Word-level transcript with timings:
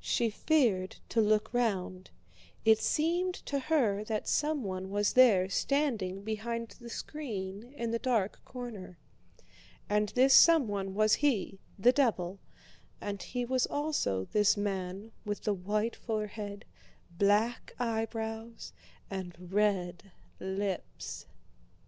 She 0.00 0.28
feared 0.28 0.96
to 1.10 1.20
look 1.20 1.54
round, 1.54 2.10
it 2.64 2.80
seemed 2.80 3.34
to 3.46 3.60
her 3.60 4.02
that 4.06 4.26
someone 4.26 4.90
was 4.90 5.12
there 5.12 5.48
standing 5.48 6.22
behind 6.24 6.70
the 6.80 6.90
screen 6.90 7.72
in 7.76 7.92
the 7.92 8.00
dark 8.00 8.44
corner. 8.44 8.98
And 9.88 10.08
this 10.08 10.34
someone 10.34 10.96
was 10.96 11.14
he—the 11.14 11.92
devil—and 11.92 13.22
he 13.22 13.44
was 13.44 13.66
also 13.66 14.24
this 14.32 14.56
man 14.56 15.12
with 15.24 15.42
the 15.44 15.54
white 15.54 15.94
forehead, 15.94 16.64
black 17.16 17.72
eyebrows, 17.78 18.72
and 19.08 19.32
red 19.38 20.10
lips. 20.40 21.26